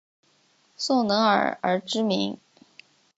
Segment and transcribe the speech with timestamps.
[0.77, 2.39] 宋能尔而知名。